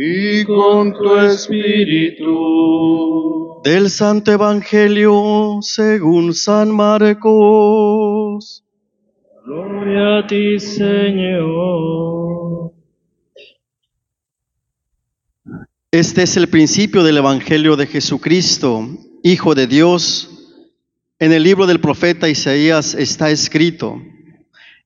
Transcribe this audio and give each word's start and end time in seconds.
y 0.00 0.44
con 0.44 0.92
tu 0.92 1.16
espíritu. 1.18 2.24
Del 3.64 3.90
Santo 3.90 4.30
Evangelio 4.30 5.58
según 5.60 6.34
San 6.34 6.70
Marcos. 6.70 8.64
Gloria 9.44 10.18
a 10.18 10.26
ti, 10.28 10.60
Señor. 10.60 11.50
Este 15.90 16.22
es 16.22 16.36
el 16.36 16.48
principio 16.48 17.02
del 17.02 17.16
Evangelio 17.16 17.74
de 17.74 17.88
Jesucristo, 17.88 18.86
Hijo 19.24 19.56
de 19.56 19.66
Dios. 19.66 20.30
En 21.18 21.32
el 21.32 21.42
libro 21.42 21.66
del 21.66 21.80
profeta 21.80 22.28
Isaías 22.28 22.94
está 22.94 23.30
escrito, 23.30 24.00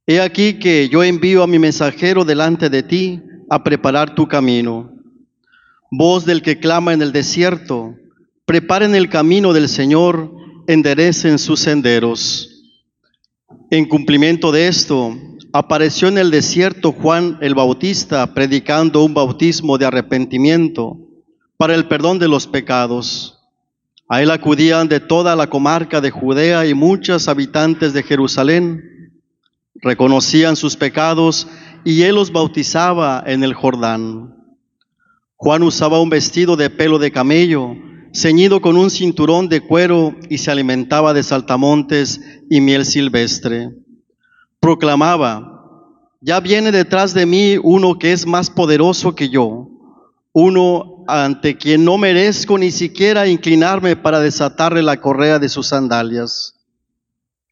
He 0.06 0.22
aquí 0.22 0.54
que 0.54 0.88
yo 0.88 1.04
envío 1.04 1.42
a 1.42 1.46
mi 1.46 1.58
mensajero 1.58 2.24
delante 2.24 2.70
de 2.70 2.82
ti 2.82 3.20
a 3.50 3.62
preparar 3.62 4.14
tu 4.14 4.26
camino. 4.26 4.91
Voz 5.94 6.24
del 6.24 6.40
que 6.40 6.58
clama 6.58 6.94
en 6.94 7.02
el 7.02 7.12
desierto, 7.12 7.94
preparen 8.46 8.94
el 8.94 9.10
camino 9.10 9.52
del 9.52 9.68
Señor, 9.68 10.32
enderecen 10.66 11.38
sus 11.38 11.60
senderos. 11.60 12.48
En 13.70 13.84
cumplimiento 13.84 14.52
de 14.52 14.68
esto, 14.68 15.14
apareció 15.52 16.08
en 16.08 16.16
el 16.16 16.30
desierto 16.30 16.92
Juan 16.92 17.36
el 17.42 17.54
Bautista 17.54 18.32
predicando 18.32 19.04
un 19.04 19.12
bautismo 19.12 19.76
de 19.76 19.84
arrepentimiento 19.84 20.96
para 21.58 21.74
el 21.74 21.86
perdón 21.88 22.18
de 22.18 22.28
los 22.28 22.46
pecados. 22.46 23.38
A 24.08 24.22
él 24.22 24.30
acudían 24.30 24.88
de 24.88 24.98
toda 24.98 25.36
la 25.36 25.50
comarca 25.50 26.00
de 26.00 26.10
Judea 26.10 26.64
y 26.64 26.72
muchos 26.72 27.28
habitantes 27.28 27.92
de 27.92 28.02
Jerusalén. 28.02 29.20
Reconocían 29.74 30.56
sus 30.56 30.74
pecados 30.74 31.48
y 31.84 32.00
él 32.00 32.14
los 32.14 32.32
bautizaba 32.32 33.22
en 33.26 33.44
el 33.44 33.52
Jordán. 33.52 34.41
Juan 35.42 35.64
usaba 35.64 36.00
un 36.00 36.08
vestido 36.08 36.54
de 36.54 36.70
pelo 36.70 37.00
de 37.00 37.10
camello, 37.10 37.74
ceñido 38.14 38.60
con 38.60 38.76
un 38.76 38.90
cinturón 38.90 39.48
de 39.48 39.60
cuero 39.60 40.14
y 40.30 40.38
se 40.38 40.52
alimentaba 40.52 41.12
de 41.12 41.24
saltamontes 41.24 42.20
y 42.48 42.60
miel 42.60 42.86
silvestre. 42.86 43.70
Proclamaba, 44.60 45.66
ya 46.20 46.38
viene 46.38 46.70
detrás 46.70 47.12
de 47.12 47.26
mí 47.26 47.56
uno 47.60 47.98
que 47.98 48.12
es 48.12 48.24
más 48.24 48.50
poderoso 48.50 49.16
que 49.16 49.30
yo, 49.30 49.66
uno 50.32 51.02
ante 51.08 51.56
quien 51.56 51.84
no 51.84 51.98
merezco 51.98 52.56
ni 52.56 52.70
siquiera 52.70 53.26
inclinarme 53.26 53.96
para 53.96 54.20
desatarle 54.20 54.80
la 54.80 55.00
correa 55.00 55.40
de 55.40 55.48
sus 55.48 55.66
sandalias. 55.66 56.54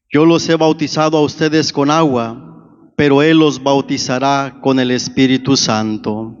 Yo 0.09 0.23
los 0.23 0.47
he 0.47 0.55
bautizado 0.55 1.17
a 1.17 1.23
ustedes 1.23 1.73
con 1.73 1.91
agua, 1.91 2.93
pero 2.95 3.21
Él 3.21 3.39
los 3.39 3.61
bautizará 3.61 4.61
con 4.61 4.79
el 4.79 4.91
Espíritu 4.91 5.57
Santo. 5.57 6.40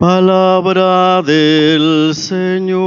Palabra 0.00 1.20
del 1.20 2.14
Señor. 2.14 2.80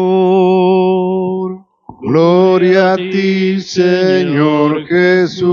Gloria 2.02 2.94
a 2.94 2.95
ti, 2.95 3.61
Señor 3.61 4.88
Jesús. 4.88 5.52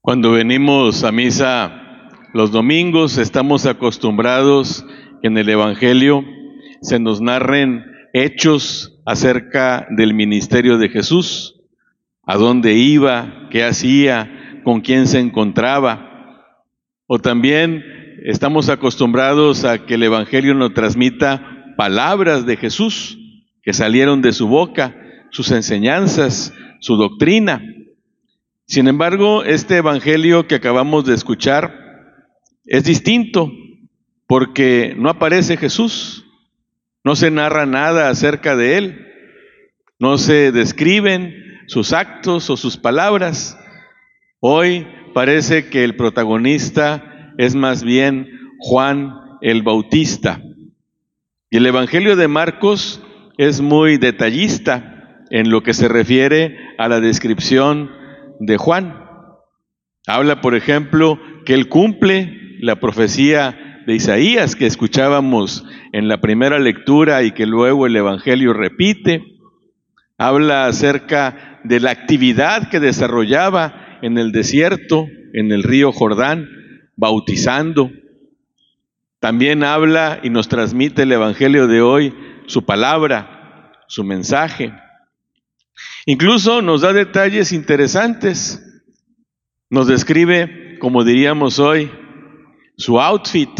Cuando 0.00 0.30
venimos 0.30 1.02
a 1.02 1.10
misa 1.10 2.12
los 2.32 2.52
domingos, 2.52 3.18
estamos 3.18 3.66
acostumbrados 3.66 4.86
que 5.20 5.26
en 5.26 5.36
el 5.36 5.48
Evangelio 5.48 6.24
se 6.80 7.00
nos 7.00 7.20
narren 7.20 7.86
hechos 8.12 9.02
acerca 9.04 9.88
del 9.90 10.14
ministerio 10.14 10.78
de 10.78 10.90
Jesús, 10.90 11.60
a 12.22 12.36
dónde 12.36 12.74
iba, 12.74 13.48
qué 13.50 13.64
hacía, 13.64 14.60
con 14.62 14.80
quién 14.80 15.08
se 15.08 15.18
encontraba. 15.18 16.07
O 17.10 17.18
también 17.18 17.82
estamos 18.22 18.68
acostumbrados 18.68 19.64
a 19.64 19.86
que 19.86 19.94
el 19.94 20.02
Evangelio 20.02 20.52
nos 20.52 20.74
transmita 20.74 21.74
palabras 21.78 22.44
de 22.44 22.58
Jesús 22.58 23.18
que 23.62 23.72
salieron 23.72 24.20
de 24.20 24.34
su 24.34 24.46
boca, 24.46 24.94
sus 25.30 25.50
enseñanzas, 25.50 26.52
su 26.80 26.96
doctrina. 26.96 27.62
Sin 28.66 28.88
embargo, 28.88 29.42
este 29.42 29.78
Evangelio 29.78 30.46
que 30.46 30.56
acabamos 30.56 31.06
de 31.06 31.14
escuchar 31.14 31.74
es 32.66 32.84
distinto 32.84 33.50
porque 34.26 34.94
no 34.94 35.08
aparece 35.08 35.56
Jesús, 35.56 36.26
no 37.04 37.16
se 37.16 37.30
narra 37.30 37.64
nada 37.64 38.10
acerca 38.10 38.54
de 38.54 38.76
él, 38.76 39.06
no 39.98 40.18
se 40.18 40.52
describen 40.52 41.34
sus 41.68 41.94
actos 41.94 42.50
o 42.50 42.58
sus 42.58 42.76
palabras. 42.76 43.58
Hoy 44.40 44.86
parece 45.18 45.68
que 45.68 45.82
el 45.82 45.96
protagonista 45.96 47.32
es 47.38 47.56
más 47.56 47.82
bien 47.82 48.38
Juan 48.60 49.16
el 49.40 49.62
Bautista. 49.62 50.40
Y 51.50 51.56
el 51.56 51.66
Evangelio 51.66 52.14
de 52.14 52.28
Marcos 52.28 53.02
es 53.36 53.60
muy 53.60 53.96
detallista 53.96 55.24
en 55.30 55.50
lo 55.50 55.64
que 55.64 55.74
se 55.74 55.88
refiere 55.88 56.56
a 56.78 56.86
la 56.86 57.00
descripción 57.00 57.90
de 58.38 58.58
Juan. 58.58 58.94
Habla, 60.06 60.40
por 60.40 60.54
ejemplo, 60.54 61.18
que 61.44 61.54
él 61.54 61.68
cumple 61.68 62.56
la 62.60 62.76
profecía 62.76 63.82
de 63.88 63.96
Isaías 63.96 64.54
que 64.54 64.66
escuchábamos 64.66 65.64
en 65.92 66.06
la 66.06 66.20
primera 66.20 66.60
lectura 66.60 67.24
y 67.24 67.32
que 67.32 67.46
luego 67.46 67.88
el 67.88 67.96
Evangelio 67.96 68.52
repite. 68.52 69.24
Habla 70.16 70.66
acerca 70.66 71.58
de 71.64 71.80
la 71.80 71.90
actividad 71.90 72.70
que 72.70 72.78
desarrollaba 72.78 73.77
en 74.02 74.18
el 74.18 74.32
desierto, 74.32 75.06
en 75.32 75.52
el 75.52 75.62
río 75.62 75.92
Jordán, 75.92 76.48
bautizando. 76.96 77.90
También 79.20 79.64
habla 79.64 80.20
y 80.22 80.30
nos 80.30 80.48
transmite 80.48 81.02
el 81.02 81.12
Evangelio 81.12 81.66
de 81.66 81.80
hoy 81.80 82.14
su 82.46 82.64
palabra, 82.64 83.72
su 83.88 84.04
mensaje. 84.04 84.72
Incluso 86.06 86.62
nos 86.62 86.82
da 86.82 86.92
detalles 86.92 87.52
interesantes. 87.52 88.64
Nos 89.70 89.86
describe, 89.86 90.78
como 90.78 91.04
diríamos 91.04 91.58
hoy, 91.58 91.90
su 92.76 93.00
outfit. 93.00 93.50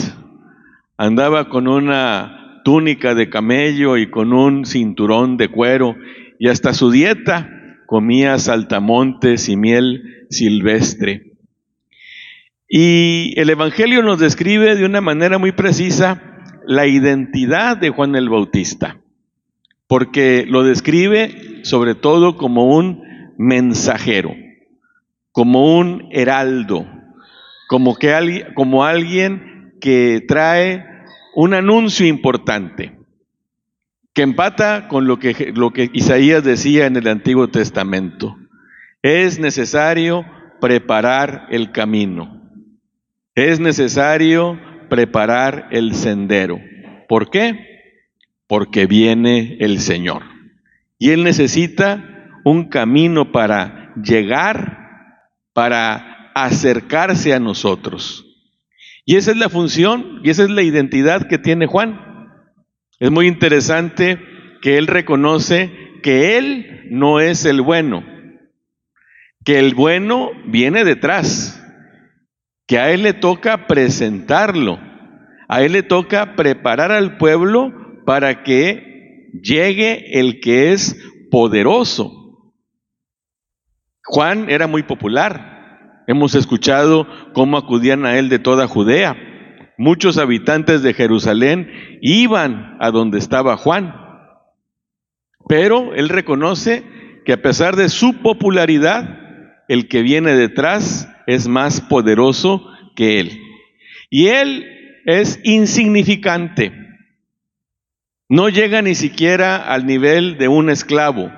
Andaba 0.97 1.49
con 1.49 1.69
una 1.69 2.63
túnica 2.65 3.15
de 3.15 3.31
camello 3.31 3.97
y 3.97 4.11
con 4.11 4.33
un 4.33 4.65
cinturón 4.65 5.37
de 5.37 5.49
cuero 5.49 5.97
y 6.39 6.49
hasta 6.49 6.75
su 6.75 6.91
dieta 6.91 7.58
comía 7.89 8.39
saltamontes 8.39 9.49
y 9.49 9.57
miel 9.57 10.27
silvestre. 10.29 11.33
Y 12.69 13.33
el 13.41 13.49
Evangelio 13.49 14.03
nos 14.03 14.19
describe 14.19 14.77
de 14.77 14.85
una 14.85 15.01
manera 15.01 15.39
muy 15.39 15.53
precisa 15.53 16.21
la 16.67 16.87
identidad 16.87 17.79
de 17.79 17.89
Juan 17.89 18.15
el 18.15 18.29
Bautista, 18.29 19.01
porque 19.87 20.45
lo 20.47 20.65
describe 20.65 21.65
sobre 21.65 21.95
todo 21.95 22.37
como 22.37 22.77
un 22.77 23.33
mensajero, 23.39 24.37
como 25.33 25.79
un 25.79 26.11
heraldo, 26.11 26.87
como, 27.71 27.97
que, 27.97 28.49
como 28.55 28.85
alguien 28.85 29.73
que 29.81 30.23
trae 30.29 30.85
un 31.35 31.55
anuncio 31.55 32.07
importante, 32.07 32.98
que 34.19 34.23
empata 34.23 34.89
con 34.89 35.07
lo 35.07 35.21
que, 35.21 35.53
lo 35.55 35.71
que 35.71 35.91
Isaías 35.93 36.43
decía 36.43 36.87
en 36.87 36.97
el 36.97 37.07
Antiguo 37.07 37.47
Testamento. 37.51 38.37
Es 39.01 39.39
necesario 39.39 40.27
preparar 40.61 41.47
el 41.51 41.71
camino. 41.71 42.43
Es 43.37 43.61
necesario 43.61 44.59
preparar 44.89 45.69
el 45.71 45.95
sendero. 45.95 46.59
¿Por 47.09 47.31
qué? 47.31 47.95
Porque 48.49 48.87
viene 48.87 49.57
el 49.61 49.79
Señor. 49.79 50.25
Y 50.99 51.11
Él 51.11 51.23
necesita 51.23 52.29
un 52.43 52.71
camino 52.71 53.31
para 53.31 53.95
llegar, 54.03 55.29
para 55.53 56.33
acercarse 56.35 57.35
a 57.35 57.39
nosotros. 57.39 58.27
Y 59.05 59.15
esa 59.15 59.31
es 59.31 59.37
la 59.37 59.49
función 59.49 60.23
y 60.25 60.31
esa 60.31 60.43
es 60.43 60.51
la 60.51 60.63
identidad 60.63 61.29
que 61.29 61.39
tiene 61.39 61.67
Juan. 61.67 62.08
Es 63.01 63.11
muy 63.11 63.27
interesante 63.27 64.19
que 64.63 64.79
Él 64.79 64.87
reconoce 64.87 65.71
que 66.03 66.37
Él 66.39 66.89
no 66.91 67.21
es 67.21 67.45
el 67.45 67.63
bueno 67.63 68.05
que 69.49 69.59
el 69.59 69.75
bueno 69.75 70.33
viene 70.45 70.85
detrás, 70.85 71.59
que 72.67 72.79
a 72.79 72.91
él 72.91 73.03
le 73.03 73.15
toca 73.15 73.67
presentarlo, 73.67 74.79
A 75.49 75.63
él 75.63 75.73
le 75.73 75.83
toca 75.83 76.37
preparar 76.37 76.93
al 76.93 77.17
pueblo 77.17 77.73
para 78.05 78.43
que 78.43 79.31
llegue 79.43 80.21
el 80.21 80.41
que 80.41 80.75
es 80.75 81.03
poderoso. 81.31 82.53
Juan 84.05 84.51
era 84.51 84.67
muy 84.67 84.83
popular. 84.83 86.05
Hemos 86.07 86.35
escuchado 86.35 87.07
cómo 87.33 87.57
acudían 87.57 88.05
a 88.05 88.19
él 88.19 88.29
de 88.29 88.39
toda 88.39 88.69
Judea. 88.69 89.17
Muchos 89.81 90.19
habitantes 90.19 90.83
de 90.83 90.93
Jerusalén 90.93 91.71
iban 92.03 92.77
a 92.81 92.91
donde 92.91 93.19
estaba 93.19 93.57
Juan. 93.57 93.95
Pero 95.49 95.95
él 95.95 96.09
reconoce 96.09 96.83
que 97.25 97.33
a 97.33 97.43
pesar 97.43 97.77
de 97.77 97.89
su 97.89 98.21
popularidad, 98.21 99.21
el 99.69 99.87
que 99.87 100.03
viene 100.03 100.33
detrás 100.33 101.09
es 101.29 101.47
más 101.47 101.81
poderoso 101.81 102.67
que 102.97 103.21
él. 103.21 103.41
Y 104.11 104.27
él 104.27 104.67
es 105.07 105.39
insignificante. 105.45 106.73
No 108.29 108.49
llega 108.49 108.83
ni 108.83 108.97
siquiera 108.97 109.59
al 109.59 109.87
nivel 109.87 110.39
de 110.39 110.49
un 110.49 110.71
esclavo, 110.71 111.31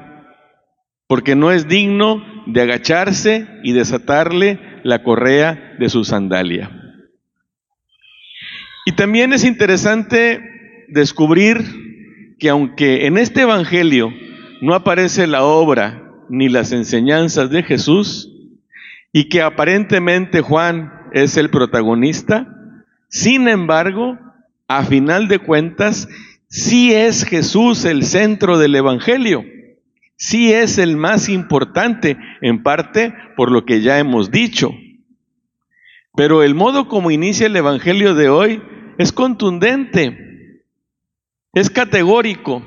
porque 1.07 1.37
no 1.37 1.53
es 1.53 1.69
digno 1.69 2.25
de 2.47 2.63
agacharse 2.63 3.47
y 3.63 3.73
desatarle 3.73 4.81
la 4.83 5.03
correa 5.03 5.77
de 5.79 5.91
su 5.91 6.05
sandalia. 6.05 6.80
Y 8.91 8.93
también 8.93 9.33
es 9.33 9.45
interesante 9.45 10.85
descubrir 10.89 12.35
que 12.41 12.49
aunque 12.49 13.07
en 13.07 13.19
este 13.19 13.43
Evangelio 13.43 14.13
no 14.63 14.75
aparece 14.75 15.29
la 15.29 15.45
obra 15.45 16.11
ni 16.29 16.49
las 16.49 16.73
enseñanzas 16.73 17.51
de 17.51 17.63
Jesús 17.63 18.33
y 19.13 19.29
que 19.29 19.43
aparentemente 19.43 20.41
Juan 20.41 20.93
es 21.13 21.37
el 21.37 21.51
protagonista, 21.51 22.49
sin 23.07 23.47
embargo, 23.47 24.19
a 24.67 24.83
final 24.83 25.29
de 25.29 25.39
cuentas, 25.39 26.09
sí 26.49 26.93
es 26.93 27.25
Jesús 27.25 27.85
el 27.85 28.03
centro 28.03 28.59
del 28.59 28.75
Evangelio, 28.75 29.45
sí 30.17 30.53
es 30.53 30.79
el 30.79 30.97
más 30.97 31.29
importante, 31.29 32.17
en 32.41 32.65
parte 32.65 33.15
por 33.37 33.53
lo 33.53 33.65
que 33.65 33.83
ya 33.83 34.01
hemos 34.01 34.33
dicho. 34.33 34.75
Pero 36.17 36.43
el 36.43 36.57
modo 36.57 36.89
como 36.89 37.13
inicia 37.13 37.47
el 37.47 37.55
Evangelio 37.55 38.17
de 38.17 38.29
hoy 38.29 38.61
es 39.01 39.13
contundente, 39.13 40.63
es 41.55 41.71
categórico. 41.71 42.63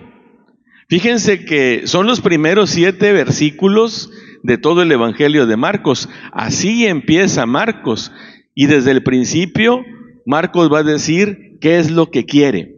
Fíjense 0.89 1.45
que 1.45 1.83
son 1.85 2.07
los 2.07 2.21
primeros 2.21 2.71
siete 2.71 3.13
versículos 3.13 4.09
de 4.41 4.57
todo 4.57 4.81
el 4.81 4.91
Evangelio 4.91 5.45
de 5.45 5.57
Marcos. 5.57 6.09
Así 6.31 6.87
empieza 6.87 7.45
Marcos. 7.45 8.11
Y 8.55 8.65
desde 8.65 8.89
el 8.89 9.03
principio, 9.03 9.85
Marcos 10.25 10.73
va 10.73 10.79
a 10.79 10.83
decir 10.83 11.59
qué 11.61 11.77
es 11.77 11.91
lo 11.91 12.09
que 12.09 12.25
quiere, 12.25 12.77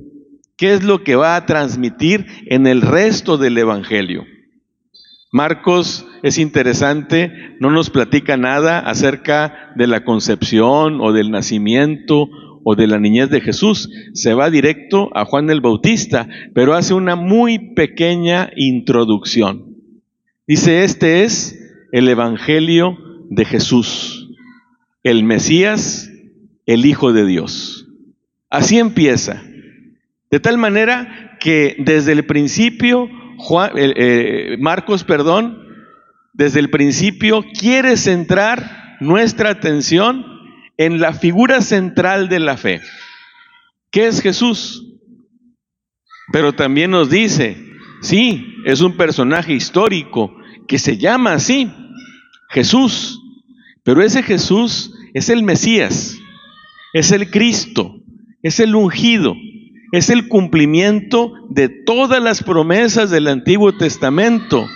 qué 0.58 0.74
es 0.74 0.84
lo 0.84 1.06
que 1.06 1.16
va 1.16 1.38
a 1.38 1.46
transmitir 1.46 2.26
en 2.48 2.68
el 2.68 2.82
resto 2.82 3.38
del 3.38 3.58
Evangelio. 3.58 4.26
Marcos 5.32 6.06
es 6.24 6.38
interesante, 6.40 7.56
no 7.62 7.70
nos 7.70 7.90
platica 7.90 8.36
nada 8.36 8.80
acerca 8.80 9.72
de 9.78 9.88
la 9.88 10.04
concepción 10.04 11.00
o 11.00 11.14
del 11.14 11.32
nacimiento 11.32 12.30
o 12.68 12.76
de 12.76 12.88
la 12.88 13.00
niñez 13.00 13.30
de 13.30 13.40
Jesús. 13.40 13.90
Se 14.14 14.34
va 14.34 14.50
directo 14.50 15.10
a 15.14 15.24
Juan 15.24 15.50
el 15.50 15.62
Bautista, 15.62 16.28
pero 16.54 16.74
hace 16.74 16.94
una 16.96 17.16
muy 17.16 17.74
pequeña 17.76 18.50
introducción. 18.58 19.76
Dice, 20.48 20.84
este 20.84 21.24
es 21.24 21.58
el 21.92 22.10
Evangelio 22.10 22.98
de 23.30 23.46
Jesús, 23.46 24.30
el 25.04 25.24
Mesías, 25.24 26.12
el 26.66 26.86
Hijo 26.86 27.14
de 27.14 27.26
Dios. 27.26 27.88
Así 28.50 28.80
empieza. 28.80 29.44
De 30.32 30.40
tal 30.40 30.58
manera 30.58 31.38
que 31.40 31.76
desde 31.78 32.14
el 32.14 32.26
principio, 32.26 33.06
eh, 33.06 33.94
eh, 33.96 34.58
Marcos, 34.60 35.04
perdón, 35.04 35.64
desde 36.34 36.60
el 36.60 36.72
principio 36.72 37.46
quiere 37.58 37.96
centrar 37.96 38.98
nuestra 39.00 39.52
atención 39.52 40.35
en 40.78 41.00
la 41.00 41.14
figura 41.14 41.62
central 41.62 42.30
de 42.30 42.40
la 42.40 42.58
fe, 42.58 42.82
que 43.92 44.08
es 44.08 44.22
Jesús. 44.22 44.84
Pero 46.32 46.54
también 46.54 46.92
nos 46.92 47.10
dice, 47.10 47.58
sí, 48.02 48.56
es 48.66 48.82
un 48.82 48.98
personaje 48.98 49.54
histórico 49.54 50.36
que 50.68 50.80
se 50.80 50.98
llama 50.98 51.34
así, 51.34 51.72
Jesús, 52.50 53.22
pero 53.84 54.02
ese 54.02 54.24
Jesús 54.24 54.92
es 55.14 55.30
el 55.30 55.44
Mesías, 55.44 56.18
es 56.94 57.12
el 57.12 57.30
Cristo, 57.30 58.02
es 58.42 58.60
el 58.60 58.76
ungido, 58.76 59.36
es 59.92 60.10
el 60.10 60.28
cumplimiento 60.28 61.34
de 61.50 61.70
todas 61.70 62.22
las 62.22 62.44
promesas 62.44 63.12
del 63.12 63.28
Antiguo 63.28 63.78
Testamento. 63.78 64.68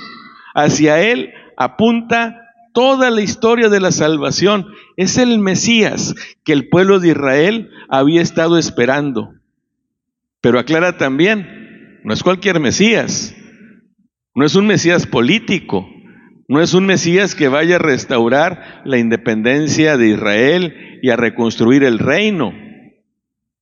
Hacia 0.54 1.02
Él 1.02 1.32
apunta 1.58 2.39
toda 2.74 3.10
la 3.12 3.22
historia 3.22 3.70
de 3.70 3.80
la 3.80 3.92
salvación. 3.92 4.68
Es 4.98 5.18
el 5.18 5.40
Mesías 5.40 6.16
que 6.44 6.54
el 6.54 6.70
pueblo 6.70 7.00
de 7.00 7.10
Israel 7.10 7.70
había 7.90 8.22
estado 8.22 8.58
esperando. 8.58 9.34
Pero 10.42 10.60
aclara 10.60 10.98
también, 10.98 12.00
no 12.04 12.14
es 12.14 12.24
cualquier 12.24 12.60
Mesías, 12.60 13.36
no 14.36 14.46
es 14.46 14.56
un 14.56 14.68
Mesías 14.68 15.06
político, 15.06 15.90
no 16.48 16.62
es 16.62 16.74
un 16.74 16.86
Mesías 16.86 17.36
que 17.36 17.48
vaya 17.48 17.76
a 17.76 17.80
restaurar 17.80 18.82
la 18.86 18.98
independencia 18.98 19.98
de 19.98 20.10
Israel 20.10 21.00
y 21.02 21.10
a 21.10 21.16
reconstruir 21.16 21.84
el 21.84 22.00
reino. 22.00 22.54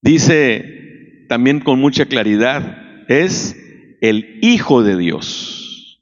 Dice 0.02 1.26
también 1.28 1.60
con 1.60 1.80
mucha 1.80 2.06
claridad, 2.06 3.06
es 3.08 3.56
el 4.02 4.40
Hijo 4.42 4.84
de 4.84 4.98
Dios. 4.98 6.02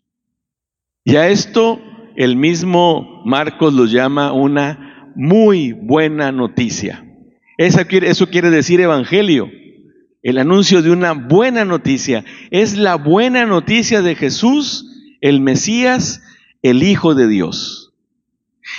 Y 1.03 1.15
a 1.15 1.29
esto 1.29 1.81
el 2.15 2.35
mismo 2.35 3.21
Marcos 3.25 3.73
lo 3.73 3.85
llama 3.85 4.31
una 4.31 5.11
muy 5.15 5.73
buena 5.73 6.31
noticia. 6.31 7.05
Eso 7.57 7.85
quiere, 7.87 8.49
decir 8.49 8.81
evangelio, 8.81 9.49
el 10.23 10.37
anuncio 10.37 10.81
de 10.81 10.91
una 10.91 11.13
buena 11.13 11.63
noticia. 11.63 12.25
Es 12.51 12.77
la 12.77 12.95
buena 12.95 13.45
noticia 13.45 14.01
de 14.01 14.15
Jesús, 14.15 15.17
el 15.21 15.39
Mesías, 15.39 16.21
el 16.61 16.83
Hijo 16.83 17.15
de 17.15 17.27
Dios. 17.27 17.93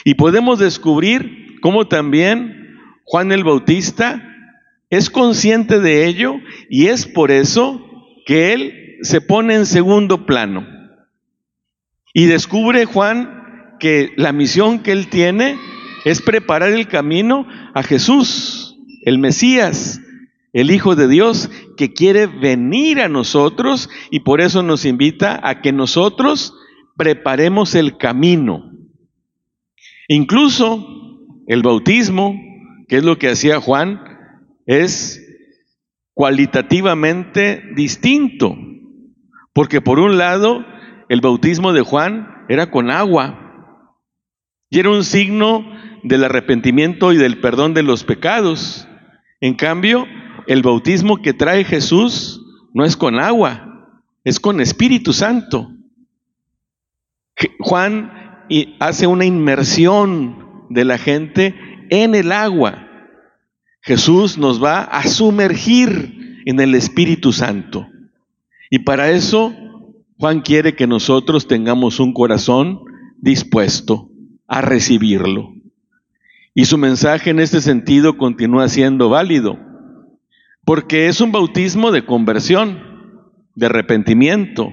Y 0.05 0.15
podemos 0.15 0.59
descubrir 0.59 1.59
cómo 1.63 1.89
también 1.89 2.79
Juan 3.05 3.33
el 3.33 3.45
Bautista 3.45 4.23
es 4.91 5.11
consciente 5.11 5.81
de 5.81 6.07
ello 6.07 6.37
y 6.69 6.89
es 6.89 7.07
por 7.07 7.31
eso 7.31 7.83
que 8.27 8.53
él 8.53 8.99
se 9.03 9.21
pone 9.21 9.55
en 9.55 9.67
segundo 9.67 10.27
plano. 10.27 10.76
Y 12.19 12.25
descubre 12.25 12.87
Juan 12.87 13.77
que 13.79 14.15
la 14.17 14.33
misión 14.33 14.79
que 14.79 14.93
él 14.93 15.09
tiene 15.09 15.59
es 16.07 16.23
preparar 16.23 16.73
el 16.73 16.89
camino 16.89 17.47
a 17.75 17.83
Jesús, 17.83 18.79
el 19.03 19.19
Mesías, 19.19 20.01
el 20.55 20.71
Hijo 20.71 20.97
de 20.97 21.09
Dios, 21.09 21.51
que 21.77 21.93
quiere 21.93 22.27
venir 22.27 23.03
a 23.03 23.11
nosotros 23.11 23.91
y 24.11 24.21
por 24.21 24.41
eso 24.41 24.63
nos 24.63 24.87
invita 24.87 25.39
a 25.43 25.61
que 25.61 25.73
nosotros 25.73 26.55
preparemos 26.97 27.75
el 27.75 27.99
camino. 27.99 28.73
Incluso 30.09 30.89
el 31.47 31.61
bautismo, 31.61 32.35
que 32.89 32.97
es 32.97 33.05
lo 33.05 33.19
que 33.19 33.29
hacía 33.29 33.61
Juan, 33.61 34.01
es 34.65 35.23
cualitativamente 36.15 37.63
distinto, 37.75 38.57
porque 39.53 39.83
por 39.83 39.99
un 39.99 40.17
lado 40.17 40.65
el 41.09 41.21
bautismo 41.21 41.73
de 41.73 41.83
Juan 41.83 42.45
era 42.49 42.71
con 42.71 42.91
agua 42.91 43.47
y 44.71 44.81
era 44.81 44.91
un 44.91 45.05
signo 45.05 45.65
del 46.03 46.25
arrepentimiento 46.25 47.13
y 47.13 47.17
del 47.17 47.41
perdón 47.41 47.75
de 47.75 47.83
los 47.83 48.05
pecados. 48.05 48.89
En 49.41 49.55
cambio, 49.55 50.07
el 50.47 50.63
bautismo 50.63 51.23
que 51.23 51.33
trae 51.33 51.65
Jesús 51.65 52.43
no 52.75 52.85
es 52.85 52.97
con 52.97 53.19
agua, 53.19 54.01
es 54.25 54.41
con 54.41 54.61
Espíritu 54.61 55.13
Santo. 55.13 55.71
Juan 57.61 58.13
hace 58.81 59.07
una 59.07 59.25
inmersión 59.25 60.67
de 60.71 60.85
la 60.85 60.99
gente 60.99 61.55
en 61.91 62.15
el 62.15 62.33
agua. 62.33 62.87
Jesús 63.83 64.39
nos 64.39 64.63
va 64.63 64.83
a 64.83 65.05
sumergir 65.05 66.43
en 66.45 66.61
el 66.61 66.75
Espíritu 66.75 67.33
Santo. 67.33 67.87
Y 68.71 68.81
para 68.81 69.11
eso 69.11 69.55
Juan 70.19 70.41
quiere 70.41 70.75
que 70.75 70.87
nosotros 70.87 71.47
tengamos 71.47 72.01
un 72.01 72.15
corazón 72.15 72.81
dispuesto 73.19 74.11
a 74.47 74.63
recibirlo. 74.63 75.53
Y 76.55 76.65
su 76.65 76.79
mensaje 76.79 77.31
en 77.31 77.39
este 77.39 77.61
sentido 77.61 78.17
continúa 78.17 78.69
siendo 78.69 79.11
válido, 79.11 79.59
porque 80.65 81.09
es 81.09 81.21
un 81.21 81.33
bautismo 81.33 81.93
de 81.93 82.07
conversión, 82.07 82.83
de 83.55 83.67
arrepentimiento, 83.67 84.73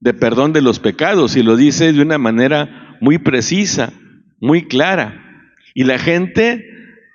de 0.00 0.14
perdón 0.14 0.54
de 0.54 0.62
los 0.62 0.78
pecados, 0.78 1.36
y 1.36 1.42
lo 1.42 1.56
dice 1.56 1.92
de 1.92 2.00
una 2.00 2.16
manera 2.16 2.96
muy 3.02 3.18
precisa, 3.18 3.92
muy 4.40 4.66
clara. 4.66 5.52
Y 5.74 5.84
la 5.84 5.98
gente 5.98 6.64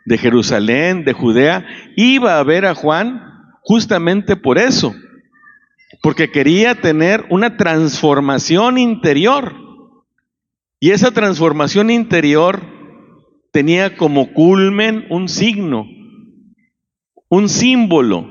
de 0.06 0.18
Jerusalén, 0.20 1.04
de 1.04 1.14
Judea, 1.14 1.66
iba 1.96 2.38
a 2.38 2.44
ver 2.44 2.68
a 2.68 2.76
Juan 2.76 3.24
justamente 3.64 4.36
por 4.36 4.60
eso, 4.60 4.94
porque 6.06 6.30
quería 6.30 6.76
tener 6.76 7.26
una 7.32 7.58
transformación 7.58 8.78
interior. 8.78 9.56
Y 10.80 10.92
esa 10.92 11.10
transformación 11.10 11.90
interior 11.90 12.62
tenía 13.52 13.98
como 13.98 14.32
culmen 14.32 15.08
un 15.10 15.28
signo, 15.28 15.88
un 17.28 17.50
símbolo, 17.50 18.30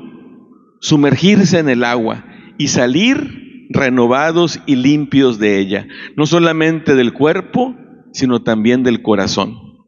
sumergirse 0.80 1.58
en 1.58 1.68
el 1.68 1.82
agua 1.82 2.24
y 2.58 2.68
salir 2.68 3.66
renovados 3.70 4.60
y 4.66 4.76
limpios 4.76 5.40
de 5.40 5.58
ella, 5.58 5.88
no 6.16 6.26
solamente 6.26 6.94
del 6.94 7.12
cuerpo, 7.12 7.74
sino 8.12 8.44
también 8.44 8.84
del 8.84 9.02
corazón. 9.02 9.84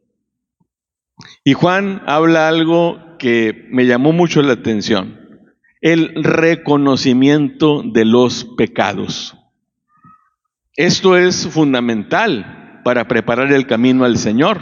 Y 1.45 1.53
Juan 1.53 2.01
habla 2.05 2.49
algo 2.49 3.15
que 3.17 3.65
me 3.71 3.85
llamó 3.85 4.11
mucho 4.11 4.41
la 4.41 4.51
atención, 4.51 5.16
el 5.81 6.23
reconocimiento 6.23 7.83
de 7.83 8.05
los 8.05 8.45
pecados. 8.57 9.35
Esto 10.75 11.17
es 11.17 11.47
fundamental 11.47 12.81
para 12.83 13.07
preparar 13.07 13.51
el 13.51 13.67
camino 13.67 14.05
al 14.05 14.17
Señor, 14.17 14.61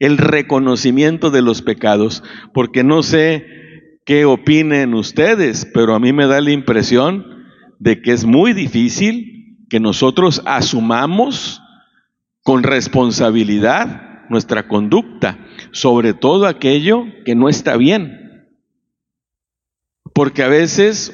el 0.00 0.18
reconocimiento 0.18 1.30
de 1.30 1.42
los 1.42 1.62
pecados, 1.62 2.22
porque 2.52 2.82
no 2.82 3.02
sé 3.02 3.46
qué 4.04 4.24
opinen 4.24 4.94
ustedes, 4.94 5.68
pero 5.72 5.94
a 5.94 6.00
mí 6.00 6.12
me 6.12 6.26
da 6.26 6.40
la 6.40 6.50
impresión 6.50 7.44
de 7.78 8.00
que 8.00 8.12
es 8.12 8.24
muy 8.24 8.52
difícil 8.52 9.56
que 9.68 9.80
nosotros 9.80 10.42
asumamos 10.44 11.62
con 12.42 12.62
responsabilidad 12.62 14.26
nuestra 14.28 14.66
conducta, 14.66 15.38
sobre 15.72 16.14
todo 16.14 16.46
aquello 16.46 17.04
que 17.24 17.34
no 17.34 17.48
está 17.48 17.76
bien. 17.76 18.21
Porque 20.14 20.42
a 20.42 20.48
veces, 20.48 21.12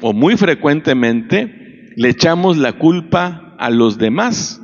o 0.00 0.12
muy 0.12 0.36
frecuentemente, 0.36 1.92
le 1.96 2.08
echamos 2.08 2.56
la 2.56 2.78
culpa 2.78 3.54
a 3.58 3.70
los 3.70 3.98
demás. 3.98 4.60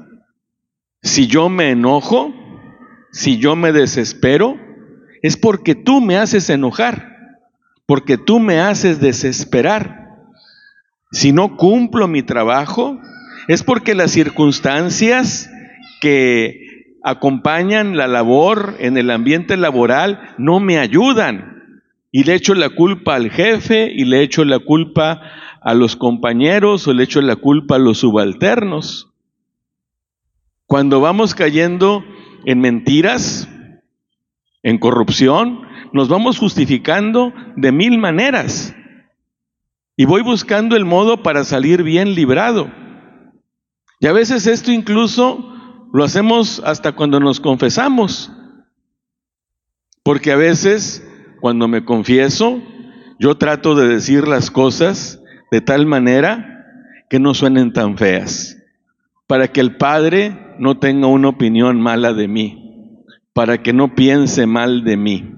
Si 1.02 1.26
yo 1.26 1.49
me 1.49 1.70
enojo, 1.70 2.35
si 3.12 3.38
yo 3.38 3.56
me 3.56 3.73
desespero, 3.73 4.56
es 5.23 5.37
porque 5.37 5.75
tú 5.75 6.00
me 6.00 6.16
haces 6.16 6.50
enojar, 6.50 7.16
porque 7.87 8.18
tú 8.18 8.38
me 8.40 8.61
haces 8.61 9.00
desesperar. 9.00 10.08
Si 11.12 11.32
no 11.32 11.56
cumplo 11.56 12.08
mi 12.08 12.23
trabajo, 12.23 13.00
es 13.49 13.62
porque 13.62 13.94
las 13.94 14.11
circunstancias 14.11 15.50
que 16.00 16.97
acompañan 17.02 17.97
la 17.97 18.06
labor 18.06 18.76
en 18.78 18.99
el 18.99 19.11
ambiente 19.11 19.56
laboral 19.56 20.35
no 20.37 20.61
me 20.61 20.78
ayudan. 20.78 21.57
Y 22.10 22.24
le 22.24 22.34
echo 22.34 22.54
la 22.54 22.70
culpa 22.70 23.14
al 23.14 23.30
jefe 23.30 23.92
y 23.92 24.04
le 24.04 24.22
echo 24.22 24.44
la 24.44 24.58
culpa 24.58 25.20
a 25.60 25.74
los 25.74 25.96
compañeros 25.96 26.86
o 26.88 26.94
le 26.94 27.04
echo 27.04 27.20
la 27.20 27.36
culpa 27.36 27.76
a 27.76 27.78
los 27.78 27.98
subalternos. 27.98 29.12
Cuando 30.66 31.00
vamos 31.00 31.34
cayendo 31.34 32.04
en 32.44 32.60
mentiras, 32.60 33.48
en 34.62 34.78
corrupción, 34.78 35.62
nos 35.92 36.08
vamos 36.08 36.38
justificando 36.38 37.32
de 37.56 37.72
mil 37.72 37.98
maneras. 37.98 38.74
Y 39.96 40.04
voy 40.04 40.22
buscando 40.22 40.76
el 40.76 40.84
modo 40.84 41.22
para 41.22 41.44
salir 41.44 41.82
bien 41.82 42.14
librado. 42.14 42.70
Y 44.00 44.06
a 44.06 44.12
veces 44.12 44.46
esto 44.46 44.70
incluso 44.70 45.52
lo 45.92 46.04
hacemos 46.04 46.62
hasta 46.64 46.92
cuando 46.92 47.18
nos 47.18 47.40
confesamos. 47.40 48.30
Porque 50.02 50.32
a 50.32 50.36
veces, 50.36 51.07
cuando 51.40 51.68
me 51.68 51.85
confieso, 51.85 52.62
yo 53.18 53.37
trato 53.37 53.75
de 53.75 53.88
decir 53.88 54.28
las 54.28 54.50
cosas 54.50 55.21
de 55.50 55.61
tal 55.61 55.87
manera 55.87 56.64
que 57.09 57.18
no 57.18 57.35
suenen 57.35 57.73
tan 57.73 57.97
feas, 57.97 58.57
para 59.26 59.49
que 59.49 59.61
el 59.61 59.76
Padre 59.76 60.54
no 60.59 60.78
tenga 60.78 61.07
una 61.07 61.28
opinión 61.28 61.80
mala 61.80 62.12
de 62.12 62.28
mí, 62.28 63.04
para 63.33 63.62
que 63.62 63.73
no 63.73 63.95
piense 63.95 64.47
mal 64.47 64.85
de 64.85 64.97
mí. 64.97 65.35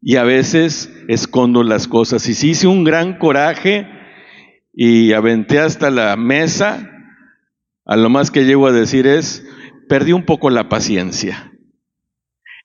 Y 0.00 0.16
a 0.16 0.24
veces 0.24 0.92
escondo 1.08 1.62
las 1.62 1.88
cosas. 1.88 2.28
Y 2.28 2.34
si 2.34 2.50
hice 2.50 2.66
un 2.66 2.84
gran 2.84 3.18
coraje 3.18 3.88
y 4.72 5.12
aventé 5.12 5.58
hasta 5.58 5.90
la 5.90 6.16
mesa, 6.16 6.90
a 7.84 7.96
lo 7.96 8.10
más 8.10 8.30
que 8.30 8.44
llego 8.44 8.66
a 8.66 8.72
decir 8.72 9.06
es, 9.06 9.44
perdí 9.88 10.12
un 10.12 10.24
poco 10.24 10.50
la 10.50 10.68
paciencia. 10.68 11.52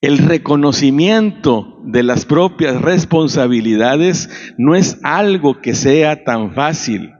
El 0.04 0.18
reconocimiento 0.18 1.80
de 1.86 2.04
las 2.04 2.26
propias 2.26 2.82
responsabilidades 2.82 4.30
no 4.58 4.76
es 4.76 5.00
algo 5.02 5.62
que 5.62 5.76
sea 5.76 6.26
tan 6.26 6.54
fácil. 6.54 7.14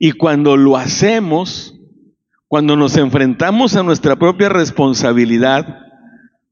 Y 0.00 0.10
cuando 0.10 0.56
lo 0.56 0.76
hacemos, 0.76 1.78
cuando 2.48 2.74
nos 2.74 2.96
enfrentamos 2.96 3.76
a 3.76 3.84
nuestra 3.84 4.16
propia 4.16 4.48
responsabilidad, 4.48 5.86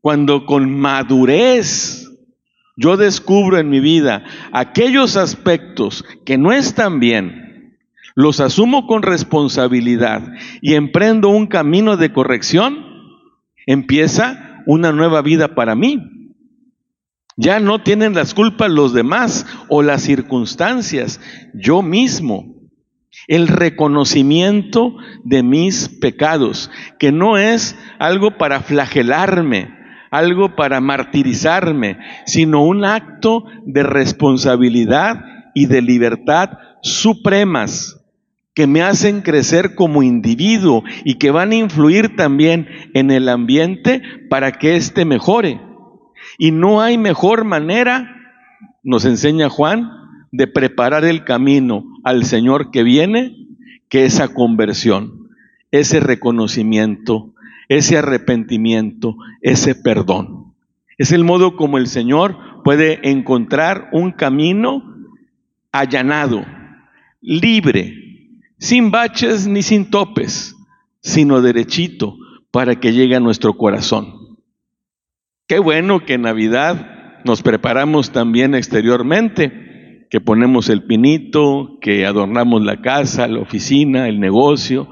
cuando 0.00 0.46
con 0.46 0.78
madurez 0.78 2.08
yo 2.76 2.96
descubro 2.96 3.58
en 3.58 3.68
mi 3.68 3.80
vida 3.80 4.22
aquellos 4.52 5.16
aspectos 5.16 6.04
que 6.24 6.38
no 6.38 6.52
están 6.52 7.00
bien, 7.00 7.76
los 8.14 8.38
asumo 8.38 8.86
con 8.86 9.02
responsabilidad 9.02 10.22
y 10.62 10.74
emprendo 10.74 11.30
un 11.30 11.48
camino 11.48 11.96
de 11.96 12.12
corrección, 12.12 12.86
empieza 13.66 14.47
una 14.68 14.92
nueva 14.92 15.22
vida 15.22 15.54
para 15.54 15.74
mí. 15.74 15.98
Ya 17.38 17.58
no 17.58 17.82
tienen 17.82 18.14
las 18.14 18.34
culpas 18.34 18.70
los 18.70 18.92
demás 18.92 19.46
o 19.68 19.82
las 19.82 20.02
circunstancias, 20.02 21.20
yo 21.54 21.80
mismo. 21.80 22.54
El 23.28 23.48
reconocimiento 23.48 24.94
de 25.24 25.42
mis 25.42 25.88
pecados, 25.88 26.70
que 26.98 27.12
no 27.12 27.38
es 27.38 27.78
algo 27.98 28.36
para 28.36 28.60
flagelarme, 28.60 29.74
algo 30.10 30.54
para 30.54 30.82
martirizarme, 30.82 31.98
sino 32.26 32.62
un 32.62 32.84
acto 32.84 33.44
de 33.64 33.82
responsabilidad 33.82 35.24
y 35.54 35.64
de 35.64 35.80
libertad 35.80 36.58
supremas 36.82 37.98
que 38.58 38.66
me 38.66 38.82
hacen 38.82 39.20
crecer 39.20 39.76
como 39.76 40.02
individuo 40.02 40.82
y 41.04 41.14
que 41.14 41.30
van 41.30 41.52
a 41.52 41.54
influir 41.54 42.16
también 42.16 42.66
en 42.92 43.12
el 43.12 43.28
ambiente 43.28 44.02
para 44.28 44.50
que 44.50 44.74
éste 44.74 45.04
mejore. 45.04 45.60
Y 46.38 46.50
no 46.50 46.80
hay 46.80 46.98
mejor 46.98 47.44
manera, 47.44 48.16
nos 48.82 49.04
enseña 49.04 49.48
Juan, 49.48 49.92
de 50.32 50.48
preparar 50.48 51.04
el 51.04 51.22
camino 51.22 51.84
al 52.02 52.24
Señor 52.24 52.72
que 52.72 52.82
viene 52.82 53.46
que 53.88 54.04
esa 54.04 54.34
conversión, 54.34 55.28
ese 55.70 56.00
reconocimiento, 56.00 57.34
ese 57.68 57.96
arrepentimiento, 57.96 59.14
ese 59.40 59.76
perdón. 59.76 60.52
Es 60.96 61.12
el 61.12 61.22
modo 61.22 61.54
como 61.54 61.78
el 61.78 61.86
Señor 61.86 62.36
puede 62.64 63.08
encontrar 63.08 63.88
un 63.92 64.10
camino 64.10 64.82
allanado, 65.70 66.44
libre, 67.20 68.07
sin 68.58 68.90
baches 68.90 69.46
ni 69.46 69.62
sin 69.62 69.90
topes, 69.90 70.56
sino 71.00 71.40
derechito 71.40 72.16
para 72.50 72.76
que 72.76 72.92
llegue 72.92 73.16
a 73.16 73.20
nuestro 73.20 73.56
corazón. 73.56 74.38
Qué 75.46 75.58
bueno 75.58 76.04
que 76.04 76.14
en 76.14 76.22
Navidad 76.22 77.22
nos 77.24 77.42
preparamos 77.42 78.10
también 78.10 78.54
exteriormente, 78.54 80.06
que 80.10 80.20
ponemos 80.20 80.68
el 80.68 80.84
pinito, 80.84 81.78
que 81.80 82.06
adornamos 82.06 82.62
la 82.62 82.80
casa, 82.80 83.28
la 83.28 83.40
oficina, 83.40 84.08
el 84.08 84.20
negocio. 84.20 84.88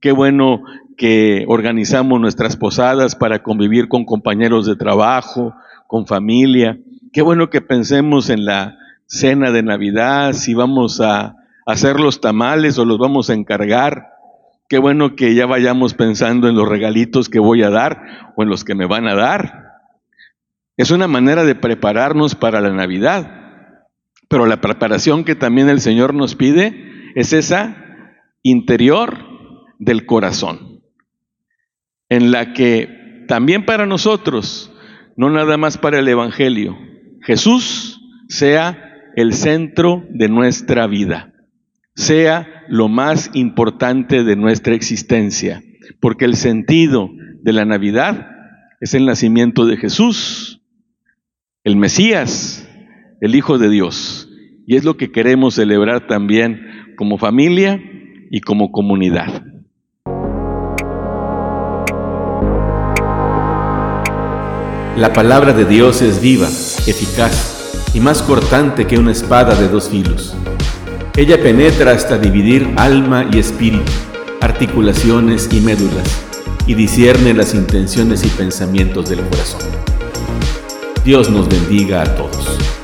Qué 0.00 0.12
bueno 0.12 0.62
que 0.96 1.44
organizamos 1.48 2.20
nuestras 2.20 2.56
posadas 2.56 3.16
para 3.16 3.42
convivir 3.42 3.88
con 3.88 4.04
compañeros 4.04 4.66
de 4.66 4.76
trabajo, 4.76 5.54
con 5.86 6.06
familia. 6.06 6.78
Qué 7.12 7.22
bueno 7.22 7.50
que 7.50 7.60
pensemos 7.60 8.30
en 8.30 8.44
la 8.44 8.78
cena 9.06 9.50
de 9.50 9.62
Navidad, 9.62 10.32
si 10.34 10.54
vamos 10.54 11.00
a 11.00 11.39
hacer 11.70 12.00
los 12.00 12.20
tamales 12.20 12.78
o 12.78 12.84
los 12.84 12.98
vamos 12.98 13.30
a 13.30 13.34
encargar. 13.34 14.08
Qué 14.68 14.78
bueno 14.78 15.16
que 15.16 15.34
ya 15.34 15.46
vayamos 15.46 15.94
pensando 15.94 16.48
en 16.48 16.54
los 16.54 16.68
regalitos 16.68 17.28
que 17.28 17.40
voy 17.40 17.62
a 17.62 17.70
dar 17.70 18.32
o 18.36 18.42
en 18.42 18.48
los 18.48 18.64
que 18.64 18.74
me 18.74 18.86
van 18.86 19.08
a 19.08 19.14
dar. 19.14 19.64
Es 20.76 20.90
una 20.90 21.08
manera 21.08 21.44
de 21.44 21.54
prepararnos 21.54 22.34
para 22.34 22.60
la 22.60 22.70
Navidad. 22.70 23.36
Pero 24.28 24.46
la 24.46 24.60
preparación 24.60 25.24
que 25.24 25.34
también 25.34 25.68
el 25.68 25.80
Señor 25.80 26.14
nos 26.14 26.36
pide 26.36 27.12
es 27.16 27.32
esa 27.32 27.76
interior 28.42 29.18
del 29.78 30.06
corazón, 30.06 30.82
en 32.08 32.30
la 32.30 32.52
que 32.52 33.24
también 33.26 33.66
para 33.66 33.86
nosotros, 33.86 34.72
no 35.16 35.30
nada 35.30 35.56
más 35.56 35.78
para 35.78 35.98
el 35.98 36.06
Evangelio, 36.06 36.78
Jesús 37.22 38.00
sea 38.28 38.94
el 39.16 39.34
centro 39.34 40.04
de 40.10 40.28
nuestra 40.28 40.86
vida 40.86 41.30
sea 42.00 42.64
lo 42.68 42.88
más 42.88 43.30
importante 43.34 44.24
de 44.24 44.34
nuestra 44.34 44.74
existencia, 44.74 45.62
porque 46.00 46.24
el 46.24 46.34
sentido 46.34 47.10
de 47.42 47.52
la 47.52 47.64
Navidad 47.64 48.26
es 48.80 48.94
el 48.94 49.06
nacimiento 49.06 49.66
de 49.66 49.76
Jesús. 49.76 50.56
el 51.62 51.76
Mesías, 51.76 52.66
el 53.20 53.34
Hijo 53.34 53.58
de 53.58 53.68
Dios. 53.68 54.30
Y 54.66 54.76
es 54.76 54.84
lo 54.84 54.96
que 54.96 55.12
queremos 55.12 55.54
celebrar 55.54 56.06
también 56.06 56.62
como 56.96 57.18
familia 57.18 57.78
y 58.30 58.40
como 58.40 58.72
comunidad. 58.72 59.44
La 64.96 65.12
palabra 65.12 65.52
de 65.52 65.66
Dios 65.66 66.00
es 66.00 66.22
viva, 66.22 66.46
eficaz 66.46 67.90
y 67.94 68.00
más 68.00 68.22
cortante 68.22 68.86
que 68.86 68.98
una 68.98 69.12
espada 69.12 69.54
de 69.54 69.68
dos 69.68 69.90
filos. 69.90 70.34
Ella 71.20 71.36
penetra 71.36 71.92
hasta 71.92 72.16
dividir 72.16 72.66
alma 72.78 73.28
y 73.30 73.40
espíritu, 73.40 73.92
articulaciones 74.40 75.50
y 75.52 75.60
médulas, 75.60 76.18
y 76.66 76.72
discierne 76.72 77.34
las 77.34 77.52
intenciones 77.52 78.24
y 78.24 78.28
pensamientos 78.28 79.10
del 79.10 79.20
corazón. 79.28 79.60
Dios 81.04 81.28
nos 81.28 81.46
bendiga 81.46 82.00
a 82.00 82.14
todos. 82.16 82.79